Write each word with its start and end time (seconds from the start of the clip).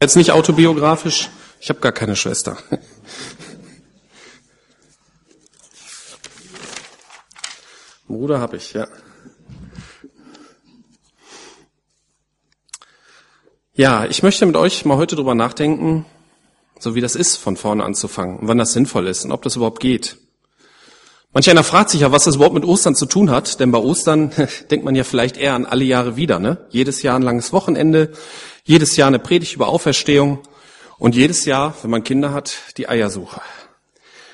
Jetzt 0.00 0.14
nicht 0.14 0.30
autobiografisch. 0.30 1.28
Ich 1.60 1.70
habe 1.70 1.80
gar 1.80 1.90
keine 1.90 2.14
Schwester. 2.14 2.56
Bruder 8.06 8.38
habe 8.40 8.56
ich, 8.56 8.72
ja. 8.74 8.86
Ja, 13.74 14.04
ich 14.06 14.22
möchte 14.22 14.46
mit 14.46 14.54
euch 14.56 14.84
mal 14.84 14.96
heute 14.96 15.16
drüber 15.16 15.34
nachdenken, 15.34 16.06
so 16.78 16.94
wie 16.94 17.00
das 17.00 17.16
ist, 17.16 17.36
von 17.36 17.56
vorne 17.56 17.84
anzufangen 17.84 18.38
und 18.38 18.46
wann 18.48 18.58
das 18.58 18.72
sinnvoll 18.72 19.08
ist 19.08 19.24
und 19.24 19.32
ob 19.32 19.42
das 19.42 19.56
überhaupt 19.56 19.80
geht. 19.80 20.16
Manch 21.34 21.50
einer 21.50 21.62
fragt 21.62 21.90
sich 21.90 22.00
ja, 22.00 22.10
was 22.10 22.24
das 22.24 22.36
überhaupt 22.36 22.54
mit 22.54 22.64
Ostern 22.64 22.94
zu 22.94 23.04
tun 23.04 23.30
hat, 23.30 23.60
denn 23.60 23.70
bei 23.70 23.78
Ostern 23.78 24.32
denkt 24.70 24.84
man 24.84 24.94
ja 24.94 25.04
vielleicht 25.04 25.36
eher 25.36 25.54
an 25.54 25.66
alle 25.66 25.84
Jahre 25.84 26.16
wieder, 26.16 26.38
ne? 26.38 26.66
Jedes 26.70 27.02
Jahr 27.02 27.16
ein 27.16 27.22
langes 27.22 27.52
Wochenende, 27.52 28.12
jedes 28.64 28.96
Jahr 28.96 29.08
eine 29.08 29.18
Predigt 29.18 29.54
über 29.54 29.68
Auferstehung 29.68 30.40
und 30.98 31.14
jedes 31.14 31.44
Jahr, 31.44 31.74
wenn 31.82 31.90
man 31.90 32.02
Kinder 32.02 32.32
hat, 32.32 32.56
die 32.76 32.88
Eiersuche. 32.88 33.40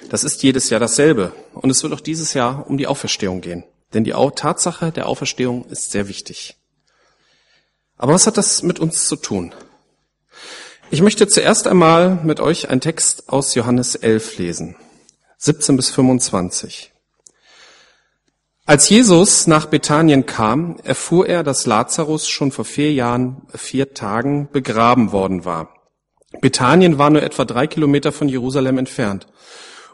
Das 0.09 0.23
ist 0.23 0.43
jedes 0.43 0.71
Jahr 0.71 0.81
dasselbe 0.81 1.33
und 1.53 1.71
es 1.71 1.83
wird 1.83 1.93
auch 1.93 2.01
dieses 2.01 2.33
Jahr 2.35 2.69
um 2.69 2.79
die 2.79 2.87
Auferstehung 2.87 3.41
gehen, 3.41 3.65
denn 3.93 4.05
die 4.05 4.15
Tatsache 4.37 4.93
der 4.93 5.09
Auferstehung 5.09 5.65
ist 5.67 5.91
sehr 5.91 6.09
wichtig. 6.09 6.57
Aber 7.97 8.13
was 8.13 8.27
hat 8.27 8.37
das 8.37 8.63
mit 8.63 8.79
uns 8.79 9.09
zu 9.09 9.17
tun? 9.17 9.53
Ich 10.91 11.03
möchte 11.03 11.27
zuerst 11.27 11.67
einmal 11.67 12.21
mit 12.23 12.39
euch 12.39 12.69
einen 12.69 12.81
Text 12.81 13.29
aus 13.29 13.55
Johannes 13.55 13.95
11 13.95 14.39
lesen. 14.39 14.77
17 15.39 15.77
bis 15.77 15.91
25. 15.91 16.94
Als 18.67 18.89
Jesus 18.89 19.47
nach 19.47 19.67
Bethanien 19.67 20.25
kam, 20.25 20.79
erfuhr 20.85 21.29
er, 21.29 21.43
dass 21.43 21.67
Lazarus 21.67 22.29
schon 22.29 22.51
vor 22.51 22.65
vier 22.65 22.95
Jahren, 22.95 23.43
vier 23.55 23.93
Tagen 23.93 24.49
begraben 24.51 25.13
worden 25.13 25.45
war. 25.45 25.69
Bethanien 26.41 26.97
war 26.97 27.11
nur 27.11 27.23
etwa 27.23 27.45
drei 27.45 27.67
Kilometer 27.67 28.11
von 28.11 28.27
Jerusalem 28.27 28.79
entfernt. 28.79 29.27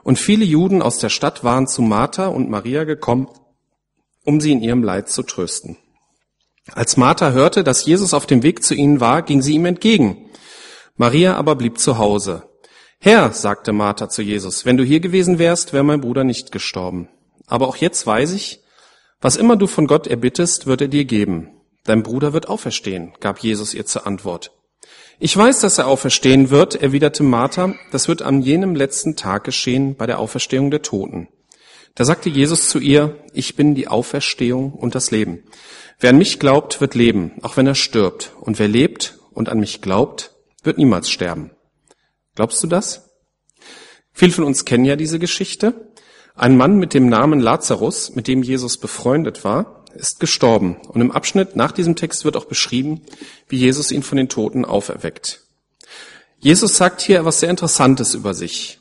Und 0.05 0.21
viele 0.21 0.45
Juden 0.45 0.83
aus 0.83 0.99
der 0.99 1.09
Stadt 1.09 1.43
waren 1.43 1.67
zu 1.67 1.83
Martha 1.83 2.29
und 2.29 2.49
Maria 2.49 2.85
gekommen, 2.85 3.29
um 4.25 4.41
sie 4.41 4.53
in 4.53 4.63
ihrem 4.63 4.85
Leid 4.85 5.09
zu 5.09 5.25
trösten. 5.25 5.77
Als 6.73 6.97
Martha 6.97 7.33
hörte, 7.33 7.65
dass 7.65 7.85
Jesus 7.85 8.15
auf 8.15 8.27
dem 8.27 8.45
Weg 8.45 8.63
zu 8.63 8.75
ihnen 8.75 9.01
war, 9.01 9.23
ging 9.23 9.43
sie 9.43 9.55
ihm 9.55 9.67
entgegen. 9.67 10.31
Maria 10.97 11.35
aber 11.35 11.57
blieb 11.57 11.79
zu 11.79 11.99
Hause. 11.99 12.45
Herr, 13.01 13.33
sagte 13.33 13.73
Martha 13.73 14.09
zu 14.09 14.23
Jesus, 14.23 14.65
wenn 14.65 14.77
du 14.77 14.85
hier 14.85 15.01
gewesen 15.01 15.41
wärst, 15.41 15.73
wäre 15.73 15.83
mein 15.83 16.01
Bruder 16.01 16.23
nicht 16.23 16.53
gestorben. 16.53 17.09
Aber 17.51 17.69
auch 17.69 17.77
jetzt 17.77 18.07
weiß 18.07 18.33
ich, 18.33 18.61
was 19.21 19.37
immer 19.37 19.57
du 19.57 19.67
von 19.67 19.87
Gott 19.87 20.07
erbittest, 20.07 20.67
wird 20.67 20.81
er 20.81 20.89
dir 20.89 21.05
geben. 21.05 21.49
Dein 21.85 22.03
Bruder 22.03 22.33
wird 22.33 22.49
auferstehen, 22.49 23.13
gab 23.21 23.41
Jesus 23.41 23.75
ihr 23.75 23.85
zur 23.85 24.07
Antwort. 24.07 24.53
Ich 25.19 25.37
weiß, 25.37 25.61
dass 25.61 25.77
er 25.77 25.89
auferstehen 25.89 26.49
wird, 26.49 26.77
erwiderte 26.77 27.23
Martha, 27.23 27.75
das 27.91 28.09
wird 28.09 28.23
an 28.23 28.41
jenem 28.41 28.75
letzten 28.75 29.17
Tag 29.17 29.45
geschehen 29.45 29.97
bei 29.97 30.07
der 30.07 30.21
Auferstehung 30.21 30.71
der 30.71 30.81
Toten. 30.81 31.29
Da 31.97 32.05
sagte 32.05 32.31
Jesus 32.31 32.69
zu 32.69 32.79
ihr, 32.79 33.19
ich 33.35 33.57
bin 33.57 33.75
die 33.75 33.89
Auferstehung 33.89 34.73
und 34.73 34.95
das 34.95 35.11
Leben. 35.11 35.43
Wer 35.99 36.11
an 36.11 36.19
mich 36.19 36.39
glaubt, 36.39 36.81
wird 36.81 36.95
leben, 36.95 37.33
auch 37.43 37.57
wenn 37.57 37.67
er 37.67 37.75
stirbt. 37.75 38.33
Und 38.41 38.59
wer 38.61 38.69
lebt 38.69 39.19
und 39.33 39.49
an 39.49 39.59
mich 39.59 39.83
glaubt, 39.83 40.35
wird 40.63 40.79
niemals 40.79 41.11
sterben. 41.11 41.51
Glaubst 42.37 42.63
du 42.63 42.69
das? 42.69 43.11
Viele 44.13 44.33
von 44.33 44.45
uns 44.45 44.65
kennen 44.65 44.85
ja 44.85 44.97
diese 44.97 45.19
Geschichte. 45.19 45.90
Ein 46.41 46.57
Mann 46.57 46.79
mit 46.79 46.95
dem 46.95 47.11
Namen 47.11 47.39
Lazarus, 47.39 48.15
mit 48.15 48.27
dem 48.27 48.43
Jesus 48.43 48.79
befreundet 48.79 49.45
war, 49.45 49.85
ist 49.95 50.21
gestorben. 50.21 50.77
Und 50.89 51.03
im 51.03 51.11
Abschnitt 51.11 51.55
nach 51.55 51.71
diesem 51.71 51.97
Text 51.97 52.25
wird 52.25 52.35
auch 52.35 52.47
beschrieben, 52.47 53.03
wie 53.51 53.59
Jesus 53.59 53.93
ihn 53.93 54.03
von 54.03 54.17
den 54.17 54.31
Toten 54.31 54.65
auferweckt. 54.65 55.43
Jesus 56.39 56.79
sagt 56.79 57.03
hier 57.03 57.19
etwas 57.19 57.41
sehr 57.41 57.51
Interessantes 57.51 58.15
über 58.15 58.33
sich. 58.33 58.79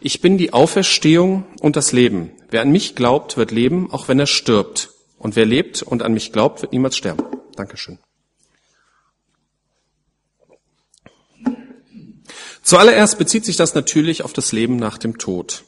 Ich 0.00 0.22
bin 0.22 0.38
die 0.38 0.54
Auferstehung 0.54 1.44
und 1.60 1.76
das 1.76 1.92
Leben. 1.92 2.30
Wer 2.48 2.62
an 2.62 2.72
mich 2.72 2.94
glaubt, 2.94 3.36
wird 3.36 3.50
leben, 3.50 3.92
auch 3.92 4.08
wenn 4.08 4.18
er 4.18 4.26
stirbt. 4.26 4.88
Und 5.18 5.36
wer 5.36 5.44
lebt 5.44 5.82
und 5.82 6.02
an 6.02 6.14
mich 6.14 6.32
glaubt, 6.32 6.62
wird 6.62 6.72
niemals 6.72 6.96
sterben. 6.96 7.22
Dankeschön. 7.54 7.98
Zuallererst 12.62 13.18
bezieht 13.18 13.44
sich 13.44 13.56
das 13.56 13.74
natürlich 13.74 14.24
auf 14.24 14.32
das 14.32 14.52
Leben 14.52 14.76
nach 14.76 14.96
dem 14.96 15.18
Tod. 15.18 15.64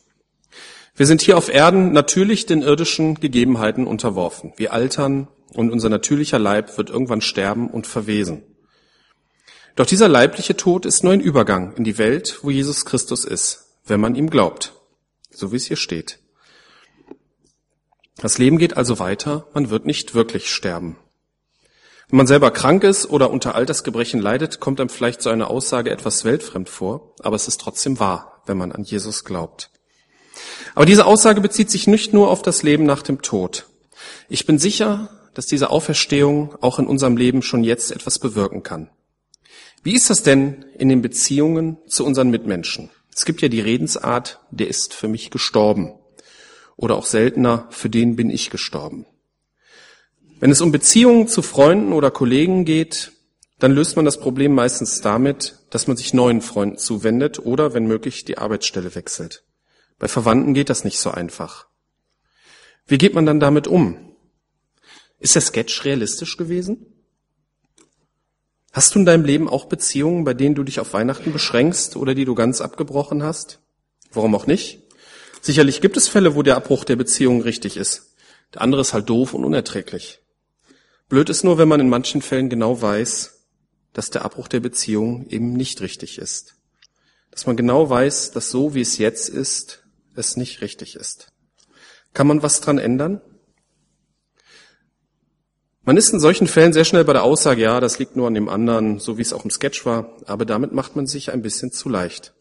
Wir 1.00 1.06
sind 1.06 1.22
hier 1.22 1.38
auf 1.38 1.48
Erden 1.48 1.92
natürlich 1.92 2.44
den 2.44 2.60
irdischen 2.60 3.14
Gegebenheiten 3.14 3.86
unterworfen. 3.86 4.52
Wir 4.58 4.74
altern 4.74 5.28
und 5.54 5.70
unser 5.70 5.88
natürlicher 5.88 6.38
Leib 6.38 6.76
wird 6.76 6.90
irgendwann 6.90 7.22
sterben 7.22 7.70
und 7.70 7.86
verwesen. 7.86 8.42
Doch 9.76 9.86
dieser 9.86 10.08
leibliche 10.08 10.58
Tod 10.58 10.84
ist 10.84 11.02
nur 11.02 11.14
ein 11.14 11.22
Übergang 11.22 11.74
in 11.76 11.84
die 11.84 11.96
Welt, 11.96 12.40
wo 12.42 12.50
Jesus 12.50 12.84
Christus 12.84 13.24
ist, 13.24 13.78
wenn 13.86 13.98
man 13.98 14.14
ihm 14.14 14.28
glaubt, 14.28 14.74
so 15.30 15.52
wie 15.52 15.56
es 15.56 15.64
hier 15.64 15.78
steht. 15.78 16.18
Das 18.18 18.36
Leben 18.36 18.58
geht 18.58 18.76
also 18.76 18.98
weiter, 18.98 19.46
man 19.54 19.70
wird 19.70 19.86
nicht 19.86 20.14
wirklich 20.14 20.52
sterben. 20.52 20.98
Wenn 22.10 22.18
man 22.18 22.26
selber 22.26 22.50
krank 22.50 22.84
ist 22.84 23.08
oder 23.08 23.30
unter 23.30 23.54
Altersgebrechen 23.54 24.20
leidet, 24.20 24.60
kommt 24.60 24.80
einem 24.80 24.90
vielleicht 24.90 25.22
so 25.22 25.30
eine 25.30 25.48
Aussage 25.48 25.88
etwas 25.88 26.26
weltfremd 26.26 26.68
vor, 26.68 27.14
aber 27.20 27.36
es 27.36 27.48
ist 27.48 27.58
trotzdem 27.58 27.98
wahr, 28.00 28.42
wenn 28.44 28.58
man 28.58 28.70
an 28.70 28.84
Jesus 28.84 29.24
glaubt. 29.24 29.70
Aber 30.80 30.86
diese 30.86 31.04
Aussage 31.04 31.42
bezieht 31.42 31.70
sich 31.70 31.86
nicht 31.88 32.14
nur 32.14 32.30
auf 32.30 32.40
das 32.40 32.62
Leben 32.62 32.86
nach 32.86 33.02
dem 33.02 33.20
Tod. 33.20 33.66
Ich 34.30 34.46
bin 34.46 34.58
sicher, 34.58 35.10
dass 35.34 35.44
diese 35.44 35.68
Auferstehung 35.68 36.54
auch 36.62 36.78
in 36.78 36.86
unserem 36.86 37.18
Leben 37.18 37.42
schon 37.42 37.64
jetzt 37.64 37.92
etwas 37.92 38.18
bewirken 38.18 38.62
kann. 38.62 38.88
Wie 39.82 39.92
ist 39.92 40.08
das 40.08 40.22
denn 40.22 40.64
in 40.78 40.88
den 40.88 41.02
Beziehungen 41.02 41.76
zu 41.86 42.02
unseren 42.06 42.30
Mitmenschen? 42.30 42.88
Es 43.14 43.26
gibt 43.26 43.42
ja 43.42 43.48
die 43.48 43.60
Redensart, 43.60 44.40
der 44.50 44.68
ist 44.68 44.94
für 44.94 45.06
mich 45.06 45.30
gestorben. 45.30 45.92
Oder 46.76 46.96
auch 46.96 47.04
seltener, 47.04 47.66
für 47.68 47.90
den 47.90 48.16
bin 48.16 48.30
ich 48.30 48.48
gestorben. 48.48 49.04
Wenn 50.38 50.50
es 50.50 50.62
um 50.62 50.72
Beziehungen 50.72 51.28
zu 51.28 51.42
Freunden 51.42 51.92
oder 51.92 52.10
Kollegen 52.10 52.64
geht, 52.64 53.12
dann 53.58 53.72
löst 53.72 53.96
man 53.96 54.06
das 54.06 54.18
Problem 54.18 54.54
meistens 54.54 55.02
damit, 55.02 55.58
dass 55.68 55.88
man 55.88 55.98
sich 55.98 56.14
neuen 56.14 56.40
Freunden 56.40 56.78
zuwendet 56.78 57.38
oder, 57.38 57.74
wenn 57.74 57.84
möglich, 57.84 58.24
die 58.24 58.38
Arbeitsstelle 58.38 58.94
wechselt. 58.94 59.44
Bei 60.00 60.08
Verwandten 60.08 60.54
geht 60.54 60.70
das 60.70 60.82
nicht 60.82 60.98
so 60.98 61.10
einfach. 61.12 61.68
Wie 62.86 62.98
geht 62.98 63.14
man 63.14 63.26
dann 63.26 63.38
damit 63.38 63.68
um? 63.68 64.16
Ist 65.20 65.34
der 65.36 65.42
Sketch 65.42 65.84
realistisch 65.84 66.38
gewesen? 66.38 66.86
Hast 68.72 68.94
du 68.94 68.98
in 68.98 69.04
deinem 69.04 69.24
Leben 69.24 69.48
auch 69.48 69.66
Beziehungen, 69.66 70.24
bei 70.24 70.32
denen 70.32 70.54
du 70.54 70.64
dich 70.64 70.80
auf 70.80 70.94
Weihnachten 70.94 71.32
beschränkst 71.32 71.96
oder 71.96 72.14
die 72.14 72.24
du 72.24 72.34
ganz 72.34 72.62
abgebrochen 72.62 73.22
hast? 73.22 73.60
Warum 74.10 74.34
auch 74.34 74.46
nicht? 74.46 74.82
Sicherlich 75.42 75.82
gibt 75.82 75.98
es 75.98 76.08
Fälle, 76.08 76.34
wo 76.34 76.42
der 76.42 76.56
Abbruch 76.56 76.84
der 76.84 76.96
Beziehung 76.96 77.42
richtig 77.42 77.76
ist. 77.76 78.14
Der 78.54 78.62
andere 78.62 78.80
ist 78.80 78.94
halt 78.94 79.08
doof 79.10 79.34
und 79.34 79.44
unerträglich. 79.44 80.20
Blöd 81.10 81.28
ist 81.28 81.44
nur, 81.44 81.58
wenn 81.58 81.68
man 81.68 81.80
in 81.80 81.90
manchen 81.90 82.22
Fällen 82.22 82.48
genau 82.48 82.80
weiß, 82.80 83.44
dass 83.92 84.08
der 84.08 84.24
Abbruch 84.24 84.48
der 84.48 84.60
Beziehung 84.60 85.26
eben 85.28 85.52
nicht 85.52 85.82
richtig 85.82 86.16
ist. 86.16 86.54
Dass 87.30 87.46
man 87.46 87.56
genau 87.56 87.90
weiß, 87.90 88.30
dass 88.30 88.50
so 88.50 88.74
wie 88.74 88.80
es 88.80 88.96
jetzt 88.96 89.28
ist, 89.28 89.82
es 90.14 90.36
nicht 90.36 90.60
richtig 90.60 90.96
ist. 90.96 91.32
Kann 92.12 92.26
man 92.26 92.42
was 92.42 92.60
dran 92.60 92.78
ändern? 92.78 93.20
Man 95.82 95.96
ist 95.96 96.12
in 96.12 96.20
solchen 96.20 96.46
Fällen 96.46 96.72
sehr 96.72 96.84
schnell 96.84 97.04
bei 97.04 97.14
der 97.14 97.22
Aussage, 97.22 97.62
ja, 97.62 97.80
das 97.80 97.98
liegt 97.98 98.14
nur 98.14 98.26
an 98.26 98.34
dem 98.34 98.48
anderen, 98.48 98.98
so 98.98 99.18
wie 99.18 99.22
es 99.22 99.32
auch 99.32 99.44
im 99.44 99.50
Sketch 99.50 99.86
war, 99.86 100.16
aber 100.26 100.44
damit 100.44 100.72
macht 100.72 100.94
man 100.94 101.06
sich 101.06 101.32
ein 101.32 101.42
bisschen 101.42 101.72
zu 101.72 101.88
leicht. 101.88 102.34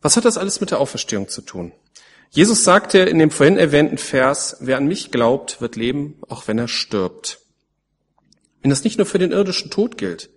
Was 0.00 0.16
hat 0.16 0.24
das 0.24 0.38
alles 0.38 0.60
mit 0.60 0.70
der 0.70 0.80
Auferstehung 0.80 1.28
zu 1.28 1.42
tun? 1.42 1.72
Jesus 2.30 2.64
sagte 2.64 2.98
in 2.98 3.18
dem 3.18 3.30
vorhin 3.30 3.58
erwähnten 3.58 3.98
Vers, 3.98 4.56
wer 4.60 4.76
an 4.76 4.86
mich 4.86 5.10
glaubt, 5.10 5.60
wird 5.60 5.76
leben, 5.76 6.20
auch 6.28 6.48
wenn 6.48 6.58
er 6.58 6.68
stirbt. 6.68 7.40
Wenn 8.60 8.70
das 8.70 8.84
nicht 8.84 8.98
nur 8.98 9.06
für 9.06 9.18
den 9.18 9.32
irdischen 9.32 9.70
Tod 9.70 9.98
gilt, 9.98 10.30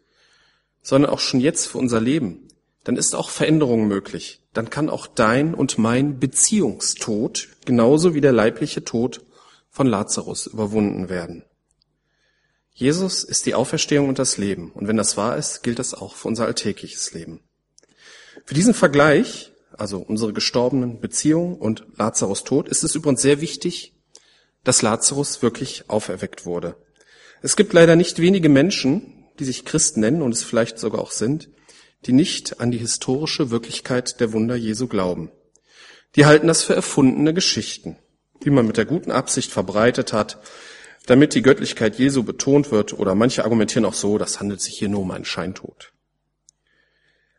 sondern 0.82 1.12
auch 1.12 1.20
schon 1.20 1.40
jetzt 1.40 1.68
für 1.68 1.78
unser 1.78 2.00
Leben, 2.00 2.48
dann 2.84 2.98
ist 2.98 3.16
auch 3.16 3.30
Veränderung 3.30 3.88
möglich. 3.88 4.42
Dann 4.58 4.70
kann 4.70 4.90
auch 4.90 5.08
dein 5.08 5.54
und 5.54 5.78
mein 5.78 6.20
Beziehungstod, 6.20 7.48
genauso 7.66 8.14
wie 8.14 8.22
der 8.22 8.32
leibliche 8.32 8.84
Tod 8.84 9.22
von 9.70 9.88
Lazarus, 9.88 10.48
überwunden 10.48 11.10
werden. 11.10 11.44
Jesus 12.74 13.24
ist 13.24 13.46
die 13.46 13.56
Auferstehung 13.56 14.10
und 14.10 14.20
das 14.20 14.38
Leben. 14.38 14.72
Und 14.72 14.88
wenn 14.88 14.98
das 14.98 15.16
wahr 15.16 15.38
ist, 15.38 15.64
gilt 15.64 15.80
das 15.80 15.94
auch 15.94 16.16
für 16.16 16.28
unser 16.28 16.46
alltägliches 16.46 17.14
Leben. 17.14 17.40
Für 18.46 18.54
diesen 18.54 18.74
Vergleich 18.74 19.52
also 19.78 20.00
unsere 20.00 20.34
gestorbenen 20.34 21.00
Beziehungen 21.00 21.56
und 21.56 21.86
Lazarus 21.96 22.44
Tod, 22.44 22.68
ist 22.68 22.84
es 22.84 22.96
übrigens 22.96 23.22
sehr 23.22 23.42
wichtig, 23.42 23.94
dass 24.64 24.82
Lazarus 24.82 25.42
wirklich 25.42 25.90
auferweckt 25.90 26.46
wurde. 26.46 26.76
Es 27.42 27.56
gibt 27.56 27.74
leider 27.74 27.96
nicht 27.96 28.20
wenige 28.20 28.50
Menschen, 28.50 29.26
die 29.40 29.46
sich 29.46 29.66
Christen 29.66 30.00
nennen 30.00 30.22
und 30.22 30.34
es 30.34 30.44
vielleicht 30.44 30.80
sogar 30.80 31.02
auch 31.02 31.12
sind, 31.12 31.50
die 32.08 32.14
nicht 32.14 32.62
an 32.62 32.72
die 32.72 32.78
historische 32.78 33.52
Wirklichkeit 33.52 34.20
der 34.20 34.34
Wunder 34.34 34.56
Jesu 34.56 34.88
glauben. 34.88 35.30
Die 36.16 36.26
halten 36.26 36.48
das 36.48 36.64
für 36.64 36.74
erfundene 36.74 37.34
Geschichten, 37.34 37.98
die 38.44 38.50
man 38.50 38.66
mit 38.66 38.78
der 38.78 38.86
guten 38.86 39.12
Absicht 39.12 39.52
verbreitet 39.52 40.14
hat, 40.14 40.40
damit 41.06 41.36
die 41.36 41.42
Göttlichkeit 41.42 42.00
Jesu 42.00 42.24
betont 42.24 42.72
wird, 42.72 42.94
oder 42.94 43.14
manche 43.14 43.44
argumentieren 43.44 43.86
auch 43.86 43.94
so, 43.94 44.18
das 44.18 44.40
handelt 44.40 44.62
sich 44.62 44.78
hier 44.78 44.90
nur 44.90 45.02
um 45.02 45.12
einen 45.12 45.26
Scheintod. 45.26 45.92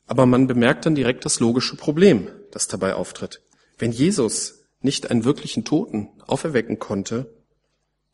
Aber 0.06 0.26
man 0.26 0.46
bemerkt 0.46 0.86
dann 0.86 0.94
direkt 0.94 1.24
das 1.24 1.40
logische 1.40 1.76
Problem, 1.76 2.30
das 2.50 2.68
dabei 2.68 2.94
auftritt. 2.94 3.42
Wenn 3.78 3.92
Jesus 3.92 4.64
nicht 4.80 5.10
einen 5.10 5.24
wirklichen 5.24 5.64
Toten 5.64 6.08
auferwecken 6.26 6.78
konnte, 6.78 7.34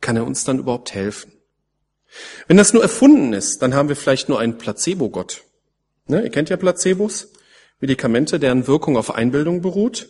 kann 0.01 0.17
er 0.17 0.25
uns 0.25 0.43
dann 0.43 0.59
überhaupt 0.59 0.93
helfen? 0.93 1.31
Wenn 2.47 2.57
das 2.57 2.73
nur 2.73 2.83
erfunden 2.83 3.33
ist, 3.33 3.61
dann 3.61 3.73
haben 3.73 3.89
wir 3.89 3.95
vielleicht 3.95 4.29
nur 4.29 4.39
einen 4.39 4.57
Placebo-Gott. 4.57 5.43
Ne, 6.07 6.23
ihr 6.23 6.29
kennt 6.29 6.49
ja 6.49 6.57
Placebos, 6.57 7.31
Medikamente, 7.79 8.39
deren 8.39 8.67
Wirkung 8.67 8.95
auf 8.95 9.13
Einbildung 9.13 9.61
beruht, 9.61 10.09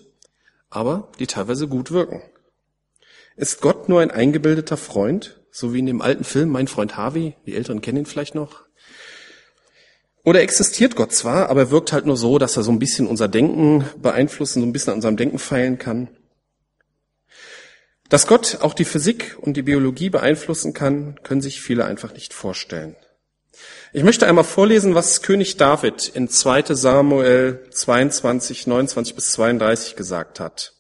aber 0.69 1.11
die 1.19 1.27
teilweise 1.27 1.67
gut 1.67 1.91
wirken. 1.91 2.21
Ist 3.37 3.61
Gott 3.61 3.87
nur 3.87 4.01
ein 4.01 4.11
eingebildeter 4.11 4.77
Freund, 4.77 5.41
so 5.51 5.73
wie 5.73 5.79
in 5.79 5.85
dem 5.85 6.01
alten 6.01 6.23
Film 6.23 6.49
Mein 6.49 6.67
Freund 6.67 6.97
Harvey? 6.97 7.35
Die 7.45 7.55
Älteren 7.55 7.81
kennen 7.81 7.99
ihn 7.99 8.05
vielleicht 8.05 8.35
noch. 8.35 8.65
Oder 10.23 10.41
existiert 10.41 10.95
Gott 10.95 11.13
zwar, 11.13 11.49
aber 11.49 11.61
er 11.61 11.71
wirkt 11.71 11.93
halt 11.93 12.05
nur 12.05 12.17
so, 12.17 12.39
dass 12.39 12.57
er 12.57 12.63
so 12.63 12.71
ein 12.71 12.79
bisschen 12.79 13.07
unser 13.07 13.27
Denken 13.27 13.85
beeinflussen, 14.01 14.61
so 14.61 14.65
ein 14.65 14.73
bisschen 14.73 14.91
an 14.91 14.97
unserem 14.97 15.17
Denken 15.17 15.39
feilen 15.39 15.77
kann. 15.77 16.09
Dass 18.09 18.27
Gott 18.27 18.59
auch 18.61 18.73
die 18.73 18.85
Physik 18.85 19.37
und 19.39 19.55
die 19.55 19.61
Biologie 19.61 20.09
beeinflussen 20.09 20.73
kann, 20.73 21.19
können 21.23 21.41
sich 21.41 21.61
viele 21.61 21.85
einfach 21.85 22.13
nicht 22.13 22.33
vorstellen. 22.33 22.95
Ich 23.93 24.03
möchte 24.03 24.27
einmal 24.27 24.43
vorlesen, 24.43 24.95
was 24.95 25.21
König 25.21 25.57
David 25.57 26.09
in 26.09 26.27
2 26.29 26.75
Samuel 26.75 27.65
22, 27.71 28.67
29 28.67 29.15
bis 29.15 29.31
32 29.31 29.95
gesagt 29.95 30.39
hat. 30.39 30.73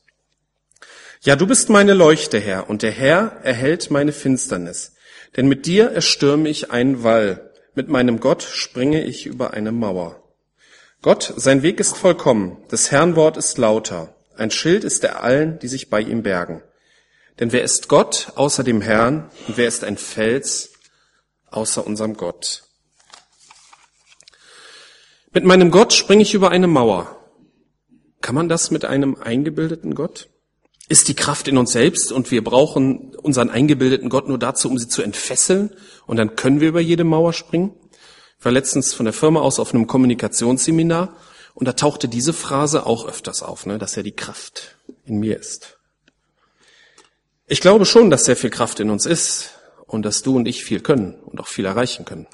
Ja, 1.21 1.35
du 1.35 1.47
bist 1.47 1.69
meine 1.69 1.93
Leuchte, 1.93 2.39
Herr, 2.39 2.69
und 2.69 2.83
der 2.83 2.91
Herr 2.91 3.39
erhält 3.43 3.89
meine 3.89 4.11
Finsternis. 4.11 4.93
Denn 5.35 5.47
mit 5.47 5.65
dir 5.65 5.91
erstürme 5.91 6.49
ich 6.49 6.71
einen 6.71 7.03
Wall 7.03 7.51
mit 7.75 7.89
meinem 7.89 8.19
Gott 8.19 8.41
springe 8.41 9.03
ich 9.03 9.25
über 9.25 9.53
eine 9.53 9.71
Mauer. 9.71 10.23
Gott, 11.01 11.33
sein 11.35 11.61
Weg 11.61 11.79
ist 11.79 11.97
vollkommen, 11.97 12.57
des 12.71 12.89
Herrn 12.89 13.15
Wort 13.15 13.37
ist 13.37 13.57
lauter, 13.57 14.15
ein 14.37 14.49
Schild 14.49 14.83
ist 14.83 15.03
er 15.03 15.23
allen, 15.23 15.59
die 15.59 15.67
sich 15.67 15.89
bei 15.89 15.99
ihm 15.99 16.23
bergen. 16.23 16.63
Denn 17.39 17.51
wer 17.51 17.63
ist 17.63 17.89
Gott 17.89 18.31
außer 18.35 18.63
dem 18.63 18.81
Herrn 18.81 19.29
und 19.47 19.57
wer 19.57 19.67
ist 19.67 19.83
ein 19.83 19.97
Fels 19.97 20.71
außer 21.51 21.85
unserem 21.85 22.15
Gott? 22.15 22.63
Mit 25.35 25.43
meinem 25.43 25.69
Gott 25.69 25.91
springe 25.91 26.21
ich 26.21 26.33
über 26.33 26.49
eine 26.51 26.65
Mauer. 26.65 27.13
Kann 28.21 28.35
man 28.35 28.47
das 28.47 28.71
mit 28.71 28.85
einem 28.85 29.17
eingebildeten 29.17 29.93
Gott? 29.93 30.29
Ist 30.87 31.09
die 31.09 31.13
Kraft 31.13 31.49
in 31.49 31.57
uns 31.57 31.73
selbst 31.73 32.13
und 32.13 32.31
wir 32.31 32.41
brauchen 32.41 33.13
unseren 33.15 33.49
eingebildeten 33.49 34.07
Gott 34.07 34.29
nur 34.29 34.39
dazu, 34.39 34.69
um 34.69 34.77
sie 34.77 34.87
zu 34.87 35.01
entfesseln 35.01 35.75
und 36.07 36.15
dann 36.15 36.37
können 36.37 36.61
wir 36.61 36.69
über 36.69 36.79
jede 36.79 37.03
Mauer 37.03 37.33
springen? 37.33 37.73
Ich 38.39 38.45
war 38.45 38.53
letztens 38.53 38.93
von 38.93 39.03
der 39.03 39.11
Firma 39.11 39.41
aus 39.41 39.59
auf 39.59 39.73
einem 39.73 39.87
Kommunikationsseminar 39.87 41.17
und 41.53 41.67
da 41.67 41.73
tauchte 41.73 42.07
diese 42.07 42.31
Phrase 42.31 42.85
auch 42.85 43.05
öfters 43.05 43.43
auf, 43.43 43.65
ne, 43.65 43.77
dass 43.77 43.97
ja 43.97 44.03
die 44.03 44.15
Kraft 44.15 44.77
in 45.03 45.17
mir 45.17 45.37
ist. 45.37 45.77
Ich 47.45 47.59
glaube 47.59 47.85
schon, 47.85 48.09
dass 48.09 48.23
sehr 48.23 48.37
viel 48.37 48.51
Kraft 48.51 48.79
in 48.79 48.89
uns 48.89 49.05
ist 49.05 49.49
und 49.85 50.03
dass 50.03 50.21
du 50.21 50.37
und 50.37 50.47
ich 50.47 50.63
viel 50.63 50.79
können 50.79 51.15
und 51.25 51.41
auch 51.41 51.47
viel 51.47 51.65
erreichen 51.65 52.05
können. 52.05 52.25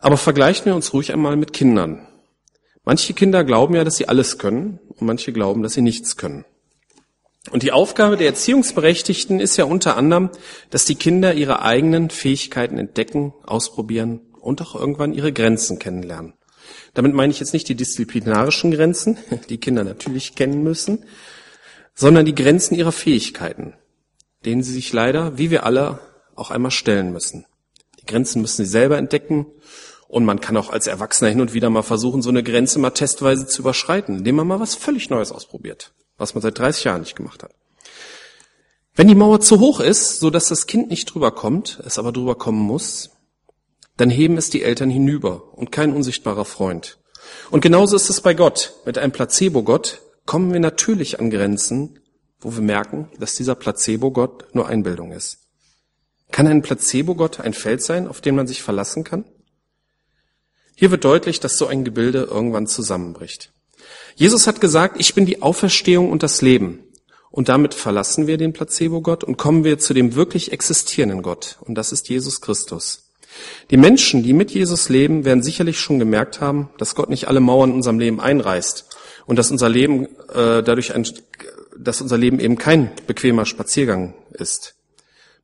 Aber 0.00 0.16
vergleichen 0.16 0.66
wir 0.66 0.74
uns 0.74 0.92
ruhig 0.92 1.12
einmal 1.12 1.36
mit 1.36 1.52
Kindern. 1.52 2.06
Manche 2.84 3.12
Kinder 3.12 3.44
glauben 3.44 3.74
ja, 3.74 3.84
dass 3.84 3.96
sie 3.96 4.08
alles 4.08 4.38
können 4.38 4.80
und 4.88 5.02
manche 5.02 5.32
glauben, 5.32 5.62
dass 5.62 5.74
sie 5.74 5.82
nichts 5.82 6.16
können. 6.16 6.44
Und 7.50 7.62
die 7.62 7.72
Aufgabe 7.72 8.16
der 8.16 8.26
Erziehungsberechtigten 8.26 9.40
ist 9.40 9.56
ja 9.56 9.64
unter 9.64 9.96
anderem, 9.96 10.30
dass 10.70 10.84
die 10.84 10.94
Kinder 10.94 11.34
ihre 11.34 11.62
eigenen 11.62 12.10
Fähigkeiten 12.10 12.78
entdecken, 12.78 13.34
ausprobieren 13.44 14.20
und 14.40 14.60
auch 14.62 14.74
irgendwann 14.74 15.12
ihre 15.12 15.32
Grenzen 15.32 15.78
kennenlernen. 15.78 16.34
Damit 16.94 17.14
meine 17.14 17.32
ich 17.32 17.40
jetzt 17.40 17.52
nicht 17.52 17.68
die 17.68 17.74
disziplinarischen 17.74 18.70
Grenzen, 18.70 19.18
die 19.48 19.58
Kinder 19.58 19.84
natürlich 19.84 20.34
kennen 20.34 20.62
müssen, 20.62 21.04
sondern 21.94 22.24
die 22.24 22.34
Grenzen 22.34 22.74
ihrer 22.74 22.92
Fähigkeiten, 22.92 23.74
denen 24.44 24.62
sie 24.62 24.72
sich 24.72 24.92
leider, 24.92 25.38
wie 25.38 25.50
wir 25.50 25.64
alle, 25.64 25.98
auch 26.34 26.50
einmal 26.50 26.70
stellen 26.70 27.12
müssen. 27.12 27.46
Die 28.00 28.06
Grenzen 28.06 28.40
müssen 28.40 28.64
sie 28.64 28.70
selber 28.70 28.96
entdecken 28.96 29.46
und 30.10 30.24
man 30.24 30.40
kann 30.40 30.56
auch 30.56 30.70
als 30.70 30.86
Erwachsener 30.86 31.30
hin 31.30 31.40
und 31.40 31.54
wieder 31.54 31.70
mal 31.70 31.82
versuchen, 31.82 32.22
so 32.22 32.30
eine 32.30 32.42
Grenze 32.42 32.78
mal 32.78 32.90
testweise 32.90 33.46
zu 33.46 33.62
überschreiten, 33.62 34.18
indem 34.18 34.36
man 34.36 34.46
mal 34.46 34.60
was 34.60 34.74
völlig 34.74 35.10
Neues 35.10 35.32
ausprobiert 35.32 35.92
was 36.20 36.34
man 36.34 36.42
seit 36.42 36.58
30 36.58 36.84
Jahren 36.84 37.00
nicht 37.00 37.16
gemacht 37.16 37.42
hat. 37.42 37.52
Wenn 38.94 39.08
die 39.08 39.14
Mauer 39.14 39.40
zu 39.40 39.58
hoch 39.58 39.80
ist, 39.80 40.20
so 40.20 40.30
dass 40.30 40.48
das 40.48 40.66
Kind 40.66 40.90
nicht 40.90 41.06
drüber 41.06 41.32
kommt, 41.32 41.80
es 41.84 41.98
aber 41.98 42.12
drüber 42.12 42.34
kommen 42.36 42.60
muss, 42.60 43.10
dann 43.96 44.10
heben 44.10 44.36
es 44.36 44.50
die 44.50 44.62
Eltern 44.62 44.90
hinüber 44.90 45.56
und 45.56 45.72
kein 45.72 45.94
unsichtbarer 45.94 46.44
Freund. 46.44 46.98
Und 47.50 47.62
genauso 47.62 47.96
ist 47.96 48.10
es 48.10 48.20
bei 48.20 48.34
Gott. 48.34 48.74
Mit 48.84 48.98
einem 48.98 49.12
Placebo-Gott 49.12 50.02
kommen 50.26 50.52
wir 50.52 50.60
natürlich 50.60 51.20
an 51.20 51.30
Grenzen, 51.30 51.98
wo 52.40 52.52
wir 52.52 52.62
merken, 52.62 53.10
dass 53.18 53.34
dieser 53.34 53.54
Placebo-Gott 53.54 54.54
nur 54.54 54.68
Einbildung 54.68 55.12
ist. 55.12 55.38
Kann 56.30 56.46
ein 56.46 56.62
Placebo-Gott 56.62 57.40
ein 57.40 57.54
Feld 57.54 57.82
sein, 57.82 58.08
auf 58.08 58.20
den 58.20 58.36
man 58.36 58.46
sich 58.46 58.62
verlassen 58.62 59.04
kann? 59.04 59.24
Hier 60.80 60.90
wird 60.90 61.04
deutlich, 61.04 61.40
dass 61.40 61.58
so 61.58 61.66
ein 61.66 61.84
Gebilde 61.84 62.26
irgendwann 62.30 62.66
zusammenbricht. 62.66 63.52
Jesus 64.14 64.46
hat 64.46 64.62
gesagt, 64.62 64.96
ich 64.98 65.14
bin 65.14 65.26
die 65.26 65.42
Auferstehung 65.42 66.10
und 66.10 66.22
das 66.22 66.40
Leben. 66.40 66.78
Und 67.30 67.50
damit 67.50 67.74
verlassen 67.74 68.26
wir 68.26 68.38
den 68.38 68.54
Placebo-Gott 68.54 69.22
und 69.22 69.36
kommen 69.36 69.62
wir 69.62 69.78
zu 69.78 69.92
dem 69.92 70.14
wirklich 70.14 70.52
existierenden 70.52 71.20
Gott. 71.20 71.58
Und 71.60 71.74
das 71.74 71.92
ist 71.92 72.08
Jesus 72.08 72.40
Christus. 72.40 73.10
Die 73.70 73.76
Menschen, 73.76 74.22
die 74.22 74.32
mit 74.32 74.52
Jesus 74.52 74.88
leben, 74.88 75.26
werden 75.26 75.42
sicherlich 75.42 75.78
schon 75.78 75.98
gemerkt 75.98 76.40
haben, 76.40 76.70
dass 76.78 76.94
Gott 76.94 77.10
nicht 77.10 77.28
alle 77.28 77.40
Mauern 77.40 77.72
in 77.72 77.76
unserem 77.76 77.98
Leben 77.98 78.18
einreißt 78.18 78.86
und 79.26 79.36
dass 79.38 79.50
unser 79.50 79.68
Leben 79.68 80.06
äh, 80.32 80.62
dadurch 80.62 80.94
ein, 80.94 81.06
dass 81.76 82.00
unser 82.00 82.16
Leben 82.16 82.40
eben 82.40 82.56
kein 82.56 82.90
bequemer 83.06 83.44
Spaziergang 83.44 84.14
ist. 84.32 84.76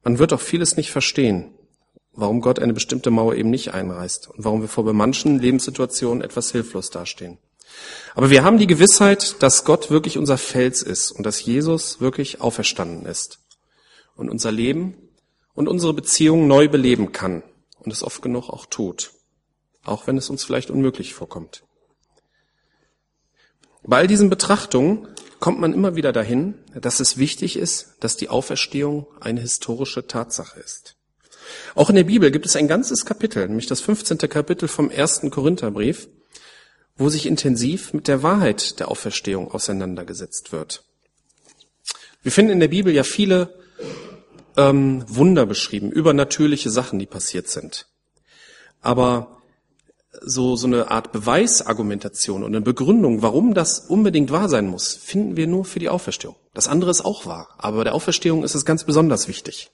Man 0.02 0.18
wird 0.18 0.32
auch 0.32 0.40
vieles 0.40 0.78
nicht 0.78 0.90
verstehen, 0.90 1.50
warum 2.16 2.40
Gott 2.40 2.58
eine 2.58 2.72
bestimmte 2.72 3.10
Mauer 3.10 3.34
eben 3.34 3.50
nicht 3.50 3.74
einreißt 3.74 4.30
und 4.30 4.44
warum 4.44 4.62
wir 4.62 4.68
vor 4.68 4.90
manchen 4.92 5.38
Lebenssituationen 5.38 6.22
etwas 6.22 6.50
hilflos 6.50 6.90
dastehen. 6.90 7.38
Aber 8.14 8.30
wir 8.30 8.42
haben 8.42 8.58
die 8.58 8.66
Gewissheit, 8.66 9.42
dass 9.42 9.64
Gott 9.64 9.90
wirklich 9.90 10.18
unser 10.18 10.38
Fels 10.38 10.82
ist 10.82 11.12
und 11.12 11.24
dass 11.24 11.44
Jesus 11.44 12.00
wirklich 12.00 12.40
auferstanden 12.40 13.06
ist 13.06 13.40
und 14.16 14.30
unser 14.30 14.50
Leben 14.50 14.96
und 15.54 15.68
unsere 15.68 15.92
Beziehung 15.92 16.46
neu 16.46 16.68
beleben 16.68 17.12
kann 17.12 17.42
und 17.80 17.92
es 17.92 18.02
oft 18.02 18.22
genug 18.22 18.48
auch 18.48 18.66
tut, 18.66 19.12
auch 19.84 20.06
wenn 20.06 20.16
es 20.16 20.30
uns 20.30 20.44
vielleicht 20.44 20.70
unmöglich 20.70 21.14
vorkommt. 21.14 21.64
Bei 23.82 23.98
all 23.98 24.06
diesen 24.06 24.30
Betrachtungen 24.30 25.08
kommt 25.38 25.60
man 25.60 25.72
immer 25.72 25.94
wieder 25.94 26.12
dahin, 26.12 26.54
dass 26.74 26.98
es 26.98 27.18
wichtig 27.18 27.56
ist, 27.56 27.94
dass 28.00 28.16
die 28.16 28.30
Auferstehung 28.30 29.06
eine 29.20 29.40
historische 29.40 30.06
Tatsache 30.06 30.58
ist. 30.58 30.95
Auch 31.74 31.90
in 31.90 31.96
der 31.96 32.04
Bibel 32.04 32.30
gibt 32.30 32.46
es 32.46 32.56
ein 32.56 32.68
ganzes 32.68 33.04
Kapitel, 33.04 33.46
nämlich 33.46 33.66
das 33.66 33.80
15. 33.80 34.18
Kapitel 34.18 34.68
vom 34.68 34.90
ersten 34.90 35.30
Korintherbrief, 35.30 36.08
wo 36.96 37.08
sich 37.08 37.26
intensiv 37.26 37.92
mit 37.92 38.08
der 38.08 38.22
Wahrheit 38.22 38.80
der 38.80 38.88
Auferstehung 38.88 39.50
auseinandergesetzt 39.50 40.52
wird. 40.52 40.82
Wir 42.22 42.32
finden 42.32 42.52
in 42.52 42.60
der 42.60 42.68
Bibel 42.68 42.92
ja 42.92 43.02
viele 43.02 43.54
ähm, 44.56 45.04
Wunder 45.06 45.46
beschrieben, 45.46 45.92
übernatürliche 45.92 46.70
Sachen, 46.70 46.98
die 46.98 47.06
passiert 47.06 47.48
sind. 47.48 47.86
Aber 48.80 49.36
so, 50.22 50.56
so 50.56 50.66
eine 50.66 50.90
Art 50.90 51.12
Beweisargumentation 51.12 52.42
und 52.42 52.54
eine 52.54 52.62
Begründung, 52.62 53.22
warum 53.22 53.54
das 53.54 53.80
unbedingt 53.80 54.30
wahr 54.30 54.48
sein 54.48 54.66
muss, 54.66 54.94
finden 54.94 55.36
wir 55.36 55.46
nur 55.46 55.64
für 55.64 55.78
die 55.78 55.88
Auferstehung. 55.88 56.36
Das 56.54 56.68
andere 56.68 56.90
ist 56.90 57.04
auch 57.04 57.26
wahr, 57.26 57.48
aber 57.58 57.78
bei 57.78 57.84
der 57.84 57.94
Auferstehung 57.94 58.44
ist 58.44 58.54
es 58.54 58.64
ganz 58.64 58.84
besonders 58.84 59.28
wichtig. 59.28 59.70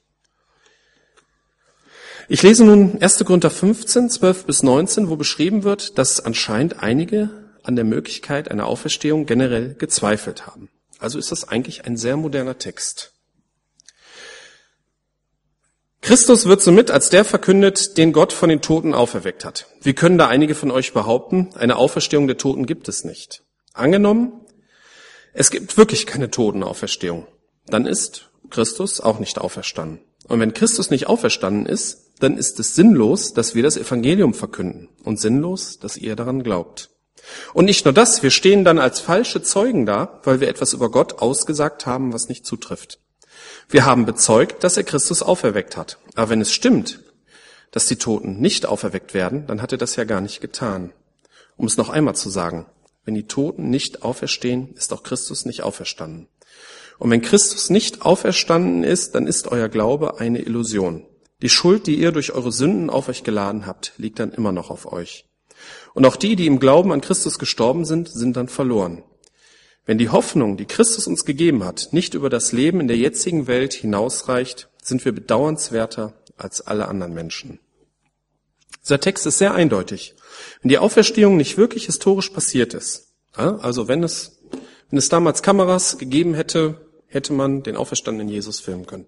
Ich 2.32 2.42
lese 2.42 2.64
nun 2.64 2.96
1. 2.98 3.26
Korinther 3.26 3.50
15, 3.50 4.08
12 4.08 4.46
bis 4.46 4.62
19, 4.62 5.10
wo 5.10 5.16
beschrieben 5.16 5.64
wird, 5.64 5.98
dass 5.98 6.18
anscheinend 6.18 6.82
einige 6.82 7.28
an 7.62 7.76
der 7.76 7.84
Möglichkeit 7.84 8.50
einer 8.50 8.64
Auferstehung 8.68 9.26
generell 9.26 9.74
gezweifelt 9.74 10.46
haben. 10.46 10.70
Also 10.98 11.18
ist 11.18 11.30
das 11.30 11.46
eigentlich 11.46 11.84
ein 11.84 11.98
sehr 11.98 12.16
moderner 12.16 12.56
Text. 12.56 13.12
Christus 16.00 16.46
wird 16.46 16.62
somit 16.62 16.90
als 16.90 17.10
der 17.10 17.26
verkündet, 17.26 17.98
den 17.98 18.14
Gott 18.14 18.32
von 18.32 18.48
den 18.48 18.62
Toten 18.62 18.94
auferweckt 18.94 19.44
hat. 19.44 19.66
Wie 19.82 19.92
können 19.92 20.16
da 20.16 20.28
einige 20.28 20.54
von 20.54 20.70
euch 20.70 20.94
behaupten, 20.94 21.50
eine 21.56 21.76
Auferstehung 21.76 22.28
der 22.28 22.38
Toten 22.38 22.64
gibt 22.64 22.88
es 22.88 23.04
nicht? 23.04 23.42
Angenommen, 23.74 24.40
es 25.34 25.50
gibt 25.50 25.76
wirklich 25.76 26.06
keine 26.06 26.30
Totenauferstehung. 26.30 27.26
Dann 27.66 27.84
ist 27.84 28.30
Christus 28.48 29.02
auch 29.02 29.18
nicht 29.18 29.38
auferstanden. 29.38 30.00
Und 30.32 30.40
wenn 30.40 30.54
Christus 30.54 30.88
nicht 30.88 31.08
auferstanden 31.08 31.66
ist, 31.66 32.12
dann 32.18 32.38
ist 32.38 32.58
es 32.58 32.74
sinnlos, 32.74 33.34
dass 33.34 33.54
wir 33.54 33.62
das 33.62 33.76
Evangelium 33.76 34.32
verkünden 34.32 34.88
und 35.04 35.20
sinnlos, 35.20 35.78
dass 35.78 35.98
ihr 35.98 36.16
daran 36.16 36.42
glaubt. 36.42 36.88
Und 37.52 37.66
nicht 37.66 37.84
nur 37.84 37.92
das, 37.92 38.22
wir 38.22 38.30
stehen 38.30 38.64
dann 38.64 38.78
als 38.78 38.98
falsche 38.98 39.42
Zeugen 39.42 39.84
da, 39.84 40.20
weil 40.24 40.40
wir 40.40 40.48
etwas 40.48 40.72
über 40.72 40.90
Gott 40.90 41.18
ausgesagt 41.18 41.84
haben, 41.84 42.14
was 42.14 42.30
nicht 42.30 42.46
zutrifft. 42.46 42.98
Wir 43.68 43.84
haben 43.84 44.06
bezeugt, 44.06 44.64
dass 44.64 44.78
er 44.78 44.84
Christus 44.84 45.20
auferweckt 45.20 45.76
hat. 45.76 45.98
Aber 46.14 46.30
wenn 46.30 46.40
es 46.40 46.54
stimmt, 46.54 47.00
dass 47.70 47.84
die 47.84 47.96
Toten 47.96 48.40
nicht 48.40 48.64
auferweckt 48.64 49.12
werden, 49.12 49.46
dann 49.46 49.60
hat 49.60 49.72
er 49.72 49.78
das 49.78 49.96
ja 49.96 50.04
gar 50.04 50.22
nicht 50.22 50.40
getan. 50.40 50.94
Um 51.58 51.66
es 51.66 51.76
noch 51.76 51.90
einmal 51.90 52.14
zu 52.14 52.30
sagen, 52.30 52.64
wenn 53.04 53.14
die 53.14 53.26
Toten 53.26 53.68
nicht 53.68 54.02
auferstehen, 54.02 54.72
ist 54.76 54.94
auch 54.94 55.02
Christus 55.02 55.44
nicht 55.44 55.62
auferstanden. 55.62 56.28
Und 56.98 57.10
wenn 57.10 57.22
Christus 57.22 57.70
nicht 57.70 58.02
auferstanden 58.02 58.84
ist, 58.84 59.14
dann 59.14 59.26
ist 59.26 59.48
euer 59.48 59.68
Glaube 59.68 60.20
eine 60.20 60.40
Illusion. 60.40 61.04
Die 61.42 61.48
Schuld, 61.48 61.86
die 61.86 61.96
ihr 61.96 62.12
durch 62.12 62.32
eure 62.32 62.52
Sünden 62.52 62.90
auf 62.90 63.08
euch 63.08 63.24
geladen 63.24 63.66
habt, 63.66 63.92
liegt 63.96 64.20
dann 64.20 64.32
immer 64.32 64.52
noch 64.52 64.70
auf 64.70 64.90
euch. 64.92 65.26
Und 65.94 66.06
auch 66.06 66.16
die, 66.16 66.36
die 66.36 66.46
im 66.46 66.60
Glauben 66.60 66.92
an 66.92 67.00
Christus 67.00 67.38
gestorben 67.38 67.84
sind, 67.84 68.08
sind 68.08 68.36
dann 68.36 68.48
verloren. 68.48 69.02
Wenn 69.84 69.98
die 69.98 70.10
Hoffnung, 70.10 70.56
die 70.56 70.64
Christus 70.64 71.08
uns 71.08 71.24
gegeben 71.24 71.64
hat, 71.64 71.88
nicht 71.90 72.14
über 72.14 72.30
das 72.30 72.52
Leben 72.52 72.80
in 72.80 72.86
der 72.86 72.96
jetzigen 72.96 73.48
Welt 73.48 73.72
hinausreicht, 73.72 74.68
sind 74.80 75.04
wir 75.04 75.12
bedauernswerter 75.12 76.14
als 76.36 76.60
alle 76.60 76.86
anderen 76.86 77.14
Menschen. 77.14 77.58
Dieser 78.84 79.00
Text 79.00 79.26
ist 79.26 79.38
sehr 79.38 79.54
eindeutig. 79.54 80.14
Wenn 80.60 80.68
die 80.68 80.78
Auferstehung 80.78 81.36
nicht 81.36 81.56
wirklich 81.56 81.86
historisch 81.86 82.30
passiert 82.30 82.74
ist, 82.74 83.08
also 83.32 83.88
wenn 83.88 84.02
es, 84.02 84.41
wenn 84.92 84.98
es 84.98 85.08
damals 85.08 85.42
Kameras 85.42 85.96
gegeben 85.96 86.34
hätte, 86.34 86.86
hätte 87.06 87.32
man 87.32 87.62
den 87.62 87.76
auferstandenen 87.76 88.28
Jesus 88.28 88.60
filmen 88.60 88.84
können. 88.84 89.06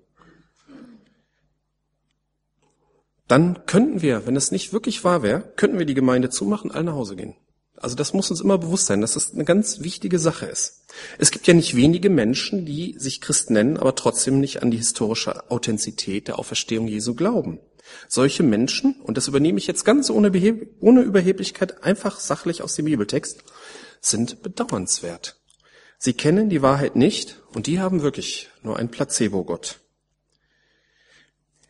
Dann 3.28 3.66
könnten 3.66 4.00
wir, 4.00 4.26
wenn 4.26 4.34
es 4.34 4.50
nicht 4.50 4.72
wirklich 4.72 5.04
wahr 5.04 5.22
wäre, 5.22 5.52
könnten 5.56 5.78
wir 5.78 5.84
die 5.84 5.92
Gemeinde 5.92 6.30
zumachen, 6.30 6.70
alle 6.70 6.84
nach 6.84 6.94
Hause 6.94 7.16
gehen. 7.16 7.36
Also 7.76 7.96
das 7.96 8.14
muss 8.14 8.30
uns 8.30 8.40
immer 8.40 8.56
bewusst 8.56 8.86
sein, 8.86 9.02
dass 9.02 9.12
das 9.12 9.34
eine 9.34 9.44
ganz 9.44 9.80
wichtige 9.80 10.18
Sache 10.18 10.46
ist. 10.46 10.86
Es 11.18 11.30
gibt 11.30 11.46
ja 11.46 11.52
nicht 11.52 11.76
wenige 11.76 12.08
Menschen, 12.08 12.64
die 12.64 12.94
sich 12.98 13.20
Christ 13.20 13.50
nennen, 13.50 13.76
aber 13.76 13.94
trotzdem 13.94 14.40
nicht 14.40 14.62
an 14.62 14.70
die 14.70 14.78
historische 14.78 15.50
Authentizität 15.50 16.28
der 16.28 16.38
Auferstehung 16.38 16.88
Jesu 16.88 17.14
glauben. 17.14 17.60
Solche 18.08 18.42
Menschen, 18.42 19.02
und 19.02 19.18
das 19.18 19.28
übernehme 19.28 19.58
ich 19.58 19.66
jetzt 19.66 19.84
ganz 19.84 20.08
ohne, 20.08 20.30
Beheb 20.30 20.76
ohne 20.80 21.02
Überheblichkeit, 21.02 21.84
einfach 21.84 22.20
sachlich 22.20 22.62
aus 22.62 22.74
dem 22.74 22.86
Bibeltext, 22.86 23.44
sind 24.00 24.42
bedauernswert. 24.42 25.43
Sie 26.04 26.12
kennen 26.12 26.50
die 26.50 26.61
Wahrheit 26.61 26.96
nicht 26.96 27.40
und 27.54 27.66
die 27.66 27.80
haben 27.80 28.02
wirklich 28.02 28.50
nur 28.62 28.76
ein 28.76 28.90
Placebo-Gott. 28.90 29.80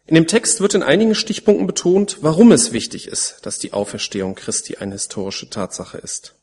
In 0.06 0.16
dem 0.16 0.26
Text 0.26 0.60
wird 0.60 0.74
in 0.74 0.82
einigen 0.82 1.14
Stichpunkten 1.14 1.68
betont, 1.68 2.18
warum 2.20 2.50
es 2.50 2.72
wichtig 2.72 3.06
ist, 3.06 3.38
dass 3.42 3.60
die 3.60 3.72
Auferstehung 3.72 4.34
Christi 4.34 4.78
eine 4.78 4.94
historische 4.94 5.50
Tatsache 5.50 5.98
ist. 5.98 6.34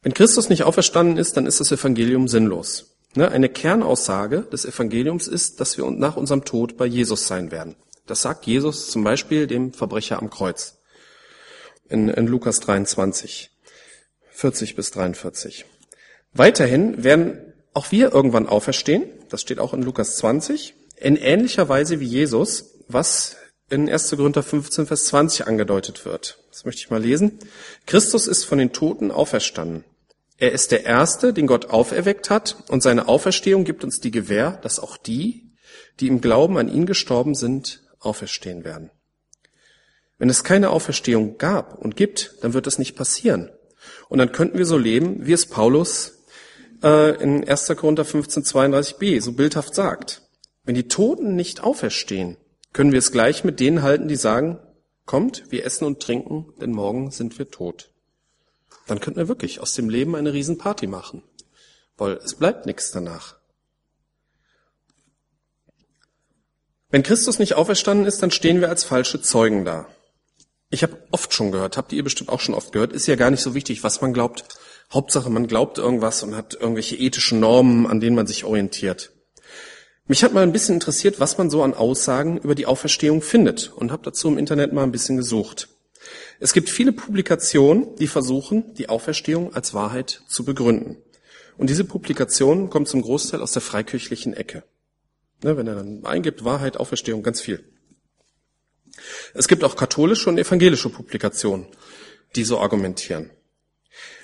Wenn 0.00 0.14
Christus 0.14 0.48
nicht 0.48 0.62
auferstanden 0.62 1.18
ist, 1.18 1.36
dann 1.36 1.44
ist 1.44 1.60
das 1.60 1.70
Evangelium 1.70 2.26
sinnlos. 2.26 2.96
Ne, 3.14 3.30
eine 3.30 3.50
Kernaussage 3.50 4.40
des 4.50 4.64
Evangeliums 4.64 5.28
ist, 5.28 5.60
dass 5.60 5.76
wir 5.76 5.90
nach 5.90 6.16
unserem 6.16 6.46
Tod 6.46 6.78
bei 6.78 6.86
Jesus 6.86 7.26
sein 7.26 7.50
werden. 7.50 7.76
Das 8.06 8.22
sagt 8.22 8.46
Jesus 8.46 8.88
zum 8.88 9.04
Beispiel 9.04 9.46
dem 9.46 9.74
Verbrecher 9.74 10.18
am 10.18 10.30
Kreuz 10.30 10.78
in, 11.90 12.08
in 12.08 12.26
Lukas 12.26 12.60
23, 12.60 13.50
40 14.38 14.76
bis 14.76 14.92
43. 14.92 15.64
Weiterhin 16.32 17.02
werden 17.02 17.52
auch 17.74 17.90
wir 17.90 18.12
irgendwann 18.12 18.46
auferstehen, 18.46 19.02
das 19.30 19.40
steht 19.40 19.58
auch 19.58 19.74
in 19.74 19.82
Lukas 19.82 20.16
20, 20.18 20.74
in 20.96 21.16
ähnlicher 21.16 21.68
Weise 21.68 21.98
wie 21.98 22.06
Jesus, 22.06 22.76
was 22.86 23.36
in 23.68 23.90
1. 23.90 24.10
Korinther 24.10 24.44
15, 24.44 24.86
Vers 24.86 25.06
20 25.06 25.48
angedeutet 25.48 26.04
wird. 26.04 26.38
Das 26.52 26.64
möchte 26.64 26.80
ich 26.80 26.90
mal 26.90 27.02
lesen. 27.02 27.40
Christus 27.86 28.28
ist 28.28 28.44
von 28.44 28.58
den 28.58 28.72
Toten 28.72 29.10
auferstanden. 29.10 29.82
Er 30.36 30.52
ist 30.52 30.70
der 30.70 30.84
Erste, 30.86 31.32
den 31.32 31.48
Gott 31.48 31.70
auferweckt 31.70 32.30
hat, 32.30 32.62
und 32.68 32.80
seine 32.80 33.08
Auferstehung 33.08 33.64
gibt 33.64 33.82
uns 33.82 33.98
die 33.98 34.12
Gewähr, 34.12 34.52
dass 34.62 34.78
auch 34.78 34.96
die, 34.96 35.50
die 35.98 36.06
im 36.06 36.20
Glauben 36.20 36.58
an 36.58 36.72
ihn 36.72 36.86
gestorben 36.86 37.34
sind, 37.34 37.82
auferstehen 37.98 38.62
werden. 38.62 38.90
Wenn 40.16 40.30
es 40.30 40.44
keine 40.44 40.70
Auferstehung 40.70 41.38
gab 41.38 41.76
und 41.76 41.96
gibt, 41.96 42.36
dann 42.42 42.54
wird 42.54 42.68
das 42.68 42.78
nicht 42.78 42.94
passieren. 42.94 43.50
Und 44.08 44.18
dann 44.18 44.32
könnten 44.32 44.58
wir 44.58 44.66
so 44.66 44.78
leben, 44.78 45.26
wie 45.26 45.32
es 45.32 45.46
Paulus 45.46 46.24
äh, 46.82 47.22
in 47.22 47.48
1. 47.48 47.66
Korinther 47.76 48.04
15, 48.04 48.44
32b 48.44 49.20
so 49.20 49.32
bildhaft 49.32 49.74
sagt. 49.74 50.22
Wenn 50.64 50.74
die 50.74 50.88
Toten 50.88 51.36
nicht 51.36 51.62
auferstehen, 51.62 52.36
können 52.72 52.92
wir 52.92 52.98
es 52.98 53.12
gleich 53.12 53.44
mit 53.44 53.60
denen 53.60 53.82
halten, 53.82 54.08
die 54.08 54.16
sagen, 54.16 54.58
kommt, 55.06 55.50
wir 55.50 55.64
essen 55.64 55.84
und 55.84 56.00
trinken, 56.00 56.52
denn 56.60 56.72
morgen 56.72 57.10
sind 57.10 57.38
wir 57.38 57.50
tot 57.50 57.90
dann 58.88 59.00
könnten 59.00 59.18
wir 59.18 59.28
wirklich 59.28 59.60
aus 59.60 59.74
dem 59.74 59.88
Leben 59.88 60.16
eine 60.16 60.32
Riesenparty 60.32 60.86
machen, 60.86 61.22
weil 61.96 62.14
es 62.14 62.34
bleibt 62.34 62.66
nichts 62.66 62.90
danach. 62.90 63.36
Wenn 66.90 67.02
Christus 67.02 67.38
nicht 67.38 67.54
auferstanden 67.54 68.06
ist, 68.06 68.22
dann 68.22 68.30
stehen 68.30 68.60
wir 68.60 68.70
als 68.70 68.84
falsche 68.84 69.20
Zeugen 69.20 69.64
da. 69.64 69.86
Ich 70.70 70.82
habe 70.82 70.98
oft 71.10 71.32
schon 71.32 71.50
gehört, 71.50 71.78
habt 71.78 71.92
ihr 71.92 72.04
bestimmt 72.04 72.28
auch 72.28 72.40
schon 72.40 72.54
oft 72.54 72.72
gehört, 72.72 72.92
ist 72.92 73.06
ja 73.06 73.16
gar 73.16 73.30
nicht 73.30 73.40
so 73.40 73.54
wichtig, 73.54 73.82
was 73.84 74.02
man 74.02 74.12
glaubt. 74.12 74.44
Hauptsache, 74.92 75.30
man 75.30 75.46
glaubt 75.46 75.78
irgendwas 75.78 76.22
und 76.22 76.36
hat 76.36 76.54
irgendwelche 76.54 76.96
ethischen 76.96 77.40
Normen, 77.40 77.86
an 77.86 78.00
denen 78.00 78.16
man 78.16 78.26
sich 78.26 78.44
orientiert. 78.44 79.10
Mich 80.06 80.24
hat 80.24 80.32
mal 80.32 80.42
ein 80.42 80.52
bisschen 80.52 80.74
interessiert, 80.74 81.20
was 81.20 81.38
man 81.38 81.50
so 81.50 81.62
an 81.62 81.74
Aussagen 81.74 82.38
über 82.38 82.54
die 82.54 82.66
Auferstehung 82.66 83.22
findet 83.22 83.72
und 83.74 83.92
habe 83.92 84.02
dazu 84.04 84.28
im 84.28 84.38
Internet 84.38 84.72
mal 84.72 84.82
ein 84.82 84.92
bisschen 84.92 85.16
gesucht. 85.16 85.68
Es 86.40 86.52
gibt 86.52 86.70
viele 86.70 86.92
Publikationen, 86.92 87.94
die 87.96 88.06
versuchen, 88.06 88.74
die 88.74 88.88
Auferstehung 88.88 89.54
als 89.54 89.74
Wahrheit 89.74 90.22
zu 90.28 90.44
begründen. 90.44 90.96
Und 91.56 91.68
diese 91.68 91.84
Publikationen 91.84 92.70
kommen 92.70 92.86
zum 92.86 93.02
Großteil 93.02 93.42
aus 93.42 93.52
der 93.52 93.62
freikirchlichen 93.62 94.32
Ecke. 94.32 94.62
Ne, 95.42 95.56
wenn 95.56 95.66
er 95.66 95.74
dann 95.74 96.04
eingibt, 96.04 96.44
Wahrheit, 96.44 96.76
Auferstehung, 96.76 97.22
ganz 97.22 97.40
viel. 97.40 97.64
Es 99.34 99.48
gibt 99.48 99.64
auch 99.64 99.76
katholische 99.76 100.30
und 100.30 100.38
evangelische 100.38 100.88
Publikationen, 100.88 101.66
die 102.36 102.44
so 102.44 102.58
argumentieren. 102.58 103.30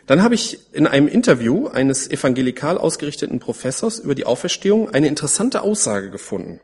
Dann 0.06 0.22
habe 0.22 0.34
ich 0.34 0.58
in 0.72 0.86
einem 0.86 1.08
Interview 1.08 1.68
eines 1.68 2.10
evangelikal 2.10 2.76
ausgerichteten 2.76 3.40
Professors 3.40 3.98
über 3.98 4.14
die 4.14 4.26
Auferstehung 4.26 4.90
eine 4.90 5.08
interessante 5.08 5.62
Aussage 5.62 6.10
gefunden. 6.10 6.60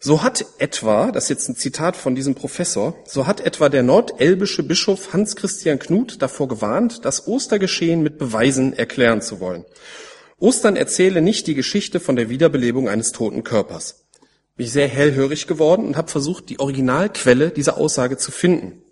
So 0.00 0.22
hat 0.22 0.44
etwa, 0.58 1.10
das 1.10 1.24
ist 1.24 1.30
jetzt 1.30 1.48
ein 1.48 1.56
Zitat 1.56 1.96
von 1.96 2.14
diesem 2.14 2.36
Professor, 2.36 2.96
so 3.04 3.26
hat 3.26 3.40
etwa 3.40 3.68
der 3.68 3.82
nordelbische 3.82 4.62
Bischof 4.62 5.12
Hans 5.12 5.34
Christian 5.34 5.80
Knut 5.80 6.22
davor 6.22 6.46
gewarnt, 6.46 7.04
das 7.04 7.26
Ostergeschehen 7.26 8.02
mit 8.02 8.16
Beweisen 8.16 8.72
erklären 8.72 9.20
zu 9.20 9.40
wollen. 9.40 9.64
Ostern 10.38 10.76
erzähle 10.76 11.20
nicht 11.20 11.48
die 11.48 11.54
Geschichte 11.54 11.98
von 11.98 12.14
der 12.14 12.30
Wiederbelebung 12.30 12.88
eines 12.88 13.10
toten 13.10 13.42
Körpers. 13.42 14.07
Bin 14.58 14.66
ich 14.66 14.72
sehr 14.72 14.88
hellhörig 14.88 15.46
geworden 15.46 15.86
und 15.86 15.96
habe 15.96 16.10
versucht, 16.10 16.48
die 16.48 16.58
Originalquelle 16.58 17.50
dieser 17.50 17.76
Aussage 17.76 18.16
zu 18.16 18.32
finden. 18.32 18.82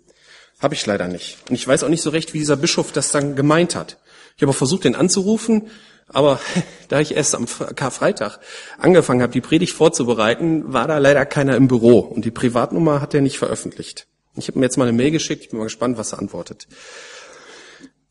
Habe 0.59 0.75
ich 0.75 0.85
leider 0.85 1.09
nicht. 1.09 1.37
Und 1.49 1.55
ich 1.55 1.67
weiß 1.67 1.83
auch 1.83 1.89
nicht 1.89 2.01
so 2.01 2.09
recht, 2.09 2.33
wie 2.33 2.39
dieser 2.39 2.55
Bischof 2.55 2.93
das 2.93 3.11
dann 3.11 3.35
gemeint 3.35 3.75
hat. 3.75 3.97
Ich 4.37 4.43
habe 4.43 4.53
versucht, 4.53 4.85
den 4.85 4.95
anzurufen, 4.95 5.69
aber 6.07 6.39
da 6.87 7.01
ich 7.01 7.17
erst 7.17 7.35
am 7.35 7.47
Karfreitag 7.75 8.39
angefangen 8.77 9.21
habe, 9.21 9.33
die 9.33 9.41
Predigt 9.41 9.73
vorzubereiten, 9.73 10.71
war 10.71 10.87
da 10.87 10.99
leider 10.99 11.25
keiner 11.25 11.57
im 11.57 11.67
Büro 11.67 11.99
und 11.99 12.23
die 12.23 12.31
Privatnummer 12.31 13.01
hat 13.01 13.13
er 13.13 13.19
nicht 13.19 13.37
veröffentlicht. 13.37 14.07
Ich 14.37 14.47
habe 14.47 14.59
mir 14.59 14.65
jetzt 14.65 14.77
mal 14.77 14.87
eine 14.87 14.95
Mail 14.95 15.11
geschickt, 15.11 15.43
ich 15.43 15.49
bin 15.49 15.59
mal 15.59 15.65
gespannt, 15.65 15.97
was 15.97 16.13
er 16.13 16.19
antwortet. 16.19 16.69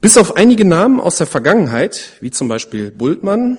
Bis 0.03 0.19
auf 0.19 0.37
einige 0.37 0.67
Namen 0.67 1.01
aus 1.01 1.17
der 1.17 1.27
Vergangenheit, 1.27 2.19
wie 2.21 2.31
zum 2.31 2.49
Beispiel 2.49 2.91
Bultmann, 2.91 3.57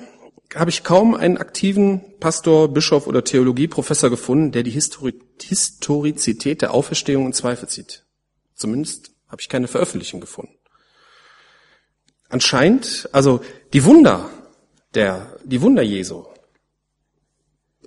habe 0.56 0.70
ich 0.70 0.84
kaum 0.84 1.14
einen 1.14 1.38
aktiven 1.38 2.18
Pastor, 2.20 2.70
Bischof 2.70 3.08
oder 3.08 3.24
Theologieprofessor 3.24 4.10
gefunden, 4.10 4.52
der 4.52 4.64
die 4.64 4.72
Histori 4.72 5.14
Historizität 5.42 6.62
der 6.62 6.74
Auferstehung 6.74 7.28
in 7.28 7.34
Zweifel 7.34 7.68
zieht. 7.68 8.06
Zumindest 8.56 9.12
habe 9.28 9.42
ich 9.42 9.50
keine 9.50 9.68
Veröffentlichung 9.68 10.22
gefunden. 10.22 10.56
Anscheinend, 12.30 13.10
also 13.12 13.42
die 13.74 13.84
Wunder 13.86 14.30
der, 14.94 15.38
die 15.44 15.62
Wunder 15.62 15.82
Jesu, 15.82 16.26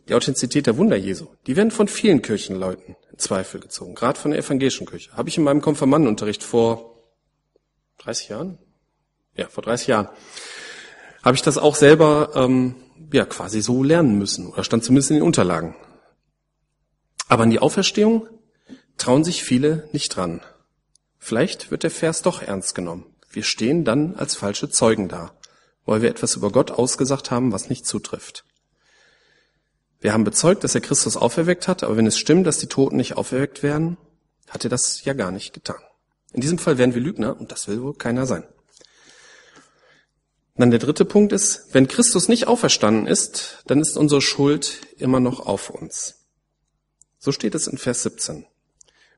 die 0.09 0.15
Authentizität 0.15 0.67
der 0.67 0.77
Wunder 0.77 0.97
Jesu, 0.97 1.27
die 1.47 1.57
werden 1.57 1.71
von 1.71 1.89
vielen 1.89 2.23
Kirchenleuten 2.23 2.97
in 3.11 3.19
Zweifel 3.19 3.61
gezogen, 3.61 3.95
gerade 3.95 4.19
von 4.19 4.31
der 4.31 4.41
evangelischen 4.41 4.87
Kirche. 4.87 5.13
Habe 5.13 5.29
ich 5.29 5.37
in 5.37 5.45
meinem 5.45 5.61
Konfirmandenunterricht 5.61 6.43
vor 6.43 6.97
30 7.99 8.29
Jahren? 8.29 8.59
Ja, 9.35 9.49
vor 9.49 9.63
30 9.63 9.89
Jahren. 9.89 10.09
Habe 11.23 11.37
ich 11.37 11.43
das 11.43 11.59
auch 11.59 11.75
selber 11.75 12.31
ähm, 12.35 12.77
ja 13.13 13.25
quasi 13.25 13.61
so 13.61 13.83
lernen 13.83 14.19
müssen 14.19 14.47
oder 14.47 14.65
stand 14.65 14.85
zumindest 14.85 15.11
in 15.11 15.17
den 15.17 15.23
Unterlagen. 15.23 15.75
Aber 17.29 17.43
an 17.45 17.51
die 17.51 17.59
Auferstehung 17.59 18.27
trauen 18.97 19.25
sich 19.25 19.45
viele 19.45 19.89
nicht 19.93 20.17
dran. 20.17 20.41
Vielleicht 21.19 21.71
wird 21.71 21.83
der 21.83 21.91
Vers 21.91 22.23
doch 22.23 22.43
ernst 22.43 22.75
genommen. 22.75 23.07
Wir 23.31 23.45
stehen 23.45 23.85
dann 23.85 24.17
als 24.17 24.35
falsche 24.35 24.71
Zeugen 24.71 25.09
da, 25.09 25.33
weil 25.85 26.03
wir 26.03 26.11
etwas 26.11 26.35
über 26.35 26.51
Gott 26.51 26.71
ausgesagt 26.71 27.31
haben, 27.31 27.53
was 27.53 27.69
nicht 27.69 27.87
zutrifft. 27.87 28.45
Wir 30.01 30.15
haben 30.15 30.25
bezeugt, 30.25 30.65
dass 30.65 30.75
er 30.75 30.81
Christus 30.81 31.17
auferweckt 31.17 31.69
hat, 31.69 31.85
aber 31.85 31.97
wenn 31.97 32.07
es 32.07 32.19
stimmt, 32.19 32.47
dass 32.47 32.59
die 32.59 32.69
Toten 32.69 32.97
nicht 32.97 33.17
auferweckt 33.17 33.63
werden, 33.63 33.99
hat 34.49 34.65
er 34.65 34.71
das 34.71 35.05
ja 35.05 35.13
gar 35.13 35.31
nicht 35.31 35.53
getan. 35.53 35.81
In 36.33 36.41
diesem 36.41 36.59
Fall 36.59 36.79
wären 36.79 36.95
wir 36.95 37.03
Lügner 37.03 37.39
und 37.39 37.53
das 37.53 37.69
will 37.69 37.83
wohl 37.83 37.95
keiner 37.95 38.27
sein. 38.27 38.45
Dann 40.57 40.71
der 40.71 40.79
dritte 40.79 41.05
Punkt 41.05 41.33
ist, 41.33 41.73
wenn 41.73 41.89
Christus 41.89 42.29
nicht 42.29 42.47
auferstanden 42.47 43.07
ist, 43.07 43.63
dann 43.67 43.81
ist 43.81 43.97
unsere 43.97 44.21
Schuld 44.21 44.81
immer 44.99 45.21
noch 45.21 45.47
auf 45.47 45.71
uns. 45.71 46.27
So 47.19 47.33
steht 47.33 47.55
es 47.55 47.67
in 47.67 47.79
Vers 47.79 48.03
17. 48.03 48.47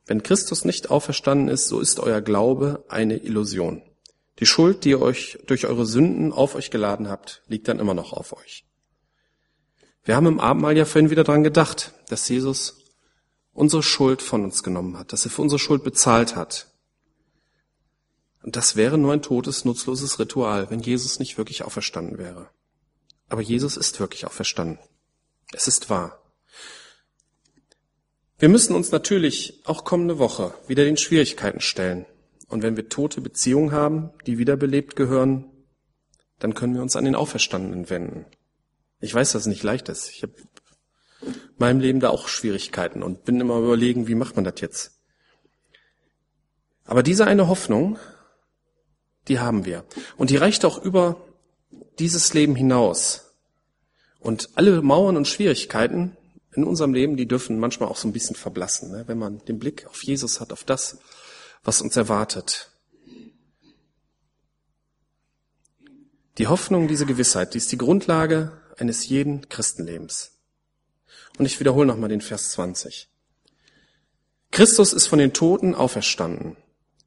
Wenn 0.06 0.22
Christus 0.22 0.64
nicht 0.64 0.90
auferstanden 0.90 1.48
ist, 1.48 1.68
so 1.68 1.80
ist 1.80 2.00
euer 2.00 2.20
Glaube 2.20 2.84
eine 2.88 3.16
Illusion. 3.16 3.82
Die 4.40 4.46
Schuld, 4.46 4.84
die 4.84 4.90
ihr 4.90 5.00
euch 5.00 5.38
durch 5.46 5.66
eure 5.66 5.86
Sünden 5.86 6.32
auf 6.32 6.54
euch 6.54 6.70
geladen 6.70 7.08
habt, 7.08 7.42
liegt 7.46 7.68
dann 7.68 7.78
immer 7.78 7.94
noch 7.94 8.12
auf 8.12 8.32
euch. 8.32 8.64
Wir 10.04 10.16
haben 10.16 10.26
im 10.26 10.40
Abendmahl 10.40 10.76
ja 10.76 10.84
vorhin 10.84 11.10
wieder 11.10 11.22
dran 11.22 11.44
gedacht, 11.44 11.92
dass 12.08 12.28
Jesus 12.28 12.78
unsere 13.52 13.82
Schuld 13.82 14.22
von 14.22 14.42
uns 14.42 14.62
genommen 14.62 14.98
hat, 14.98 15.12
dass 15.12 15.24
er 15.24 15.30
für 15.30 15.42
unsere 15.42 15.60
Schuld 15.60 15.84
bezahlt 15.84 16.34
hat. 16.34 16.71
Und 18.42 18.56
das 18.56 18.76
wäre 18.76 18.98
nur 18.98 19.12
ein 19.12 19.22
totes, 19.22 19.64
nutzloses 19.64 20.18
Ritual, 20.18 20.70
wenn 20.70 20.80
Jesus 20.80 21.18
nicht 21.18 21.38
wirklich 21.38 21.62
auferstanden 21.62 22.18
wäre. 22.18 22.50
Aber 23.28 23.40
Jesus 23.40 23.76
ist 23.76 24.00
wirklich 24.00 24.26
auferstanden. 24.26 24.78
Es 25.52 25.68
ist 25.68 25.90
wahr. 25.90 26.22
Wir 28.38 28.48
müssen 28.48 28.74
uns 28.74 28.90
natürlich 28.90 29.62
auch 29.64 29.84
kommende 29.84 30.18
Woche 30.18 30.52
wieder 30.66 30.84
den 30.84 30.96
Schwierigkeiten 30.96 31.60
stellen. 31.60 32.06
Und 32.48 32.62
wenn 32.62 32.76
wir 32.76 32.88
tote 32.88 33.20
Beziehungen 33.20 33.70
haben, 33.70 34.10
die 34.26 34.36
wiederbelebt 34.38 34.96
gehören, 34.96 35.48
dann 36.40 36.54
können 36.54 36.74
wir 36.74 36.82
uns 36.82 36.96
an 36.96 37.04
den 37.04 37.14
Auferstandenen 37.14 37.88
wenden. 37.88 38.26
Ich 39.00 39.14
weiß, 39.14 39.32
dass 39.32 39.42
es 39.42 39.46
nicht 39.46 39.62
leicht 39.62 39.88
ist. 39.88 40.10
Ich 40.10 40.22
habe 40.22 40.34
in 41.24 41.34
meinem 41.56 41.80
Leben 41.80 42.00
da 42.00 42.10
auch 42.10 42.26
Schwierigkeiten 42.26 43.02
und 43.02 43.24
bin 43.24 43.40
immer 43.40 43.58
überlegen, 43.58 44.08
wie 44.08 44.16
macht 44.16 44.34
man 44.34 44.44
das 44.44 44.60
jetzt? 44.60 45.00
Aber 46.84 47.02
diese 47.02 47.26
eine 47.26 47.46
Hoffnung, 47.46 47.98
die 49.28 49.38
haben 49.38 49.64
wir. 49.64 49.84
Und 50.16 50.30
die 50.30 50.36
reicht 50.36 50.64
auch 50.64 50.82
über 50.82 51.24
dieses 51.98 52.34
Leben 52.34 52.54
hinaus. 52.54 53.34
Und 54.20 54.50
alle 54.54 54.82
Mauern 54.82 55.16
und 55.16 55.28
Schwierigkeiten 55.28 56.16
in 56.54 56.64
unserem 56.64 56.94
Leben, 56.94 57.16
die 57.16 57.26
dürfen 57.26 57.58
manchmal 57.58 57.88
auch 57.88 57.96
so 57.96 58.08
ein 58.08 58.12
bisschen 58.12 58.36
verblassen, 58.36 58.90
ne? 58.90 59.04
wenn 59.06 59.18
man 59.18 59.44
den 59.46 59.58
Blick 59.58 59.86
auf 59.86 60.02
Jesus 60.04 60.40
hat, 60.40 60.52
auf 60.52 60.64
das, 60.64 60.98
was 61.64 61.80
uns 61.80 61.96
erwartet. 61.96 62.70
Die 66.38 66.46
Hoffnung, 66.46 66.88
diese 66.88 67.06
Gewissheit, 67.06 67.54
die 67.54 67.58
ist 67.58 67.72
die 67.72 67.78
Grundlage 67.78 68.52
eines 68.78 69.06
jeden 69.08 69.48
Christenlebens. 69.48 70.32
Und 71.38 71.46
ich 71.46 71.60
wiederhole 71.60 71.86
nochmal 71.86 72.08
den 72.08 72.20
Vers 72.20 72.52
20. 72.52 73.08
Christus 74.50 74.92
ist 74.92 75.06
von 75.06 75.18
den 75.18 75.32
Toten 75.32 75.74
auferstanden. 75.74 76.56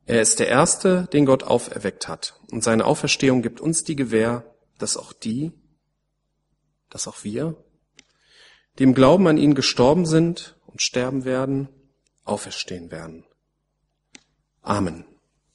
Er 0.06 0.22
ist 0.22 0.40
der 0.40 0.48
Erste, 0.48 1.08
den 1.12 1.26
Gott 1.26 1.44
auferweckt 1.44 2.08
hat. 2.08 2.40
Und 2.52 2.64
seine 2.64 2.86
Auferstehung 2.86 3.42
gibt 3.42 3.60
uns 3.60 3.84
die 3.84 3.96
Gewähr, 3.96 4.56
dass 4.78 4.98
auch 4.98 5.14
die, 5.14 5.52
dass 6.90 7.08
auch 7.08 7.24
wir, 7.24 7.56
die 8.78 8.84
im 8.84 8.94
Glauben 8.94 9.28
an 9.28 9.38
ihn 9.38 9.56
gestorben 9.56 10.06
sind 10.06 10.60
und 10.68 10.82
sterben 10.82 11.26
werden, 11.26 11.70
auferstehen 12.24 12.92
werden. 12.92 13.26
Amen. 14.62 15.06